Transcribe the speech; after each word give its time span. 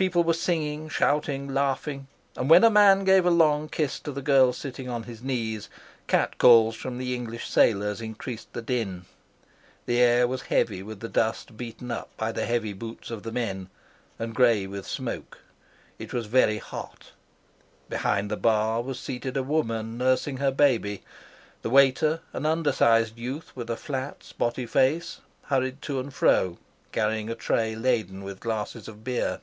People 0.00 0.24
were 0.24 0.32
singing, 0.32 0.88
shouting, 0.88 1.46
laughing; 1.52 2.06
and 2.34 2.48
when 2.48 2.64
a 2.64 2.70
man 2.70 3.04
gave 3.04 3.26
a 3.26 3.30
long 3.30 3.68
kiss 3.68 4.00
to 4.00 4.10
the 4.10 4.22
girl 4.22 4.50
sitting 4.54 4.88
on 4.88 5.02
his 5.02 5.22
knees, 5.22 5.68
cat 6.06 6.38
calls 6.38 6.74
from 6.74 6.96
the 6.96 7.14
English 7.14 7.46
sailors 7.46 8.00
increased 8.00 8.50
the 8.54 8.62
din. 8.62 9.04
The 9.84 9.98
air 10.00 10.26
was 10.26 10.40
heavy 10.40 10.82
with 10.82 11.00
the 11.00 11.08
dust 11.10 11.54
beaten 11.58 11.90
up 11.90 12.08
by 12.16 12.32
the 12.32 12.46
heavy 12.46 12.72
boots 12.72 13.10
of 13.10 13.24
the 13.24 13.30
men, 13.30 13.68
and 14.18 14.34
gray 14.34 14.66
with 14.66 14.86
smoke. 14.86 15.40
It 15.98 16.14
was 16.14 16.24
very 16.24 16.56
hot. 16.56 17.10
Behind 17.90 18.30
the 18.30 18.38
bar 18.38 18.80
was 18.80 18.98
seated 18.98 19.36
a 19.36 19.42
woman 19.42 19.98
nursing 19.98 20.38
her 20.38 20.50
baby. 20.50 21.02
The 21.60 21.68
waiter, 21.68 22.20
an 22.32 22.46
undersized 22.46 23.18
youth 23.18 23.54
with 23.54 23.68
a 23.68 23.76
flat, 23.76 24.22
spotty 24.24 24.64
face, 24.64 25.20
hurried 25.42 25.82
to 25.82 26.00
and 26.00 26.10
fro 26.14 26.56
carrying 26.90 27.28
a 27.28 27.34
tray 27.34 27.76
laden 27.76 28.24
with 28.24 28.40
glasses 28.40 28.88
of 28.88 29.04
beer. 29.04 29.40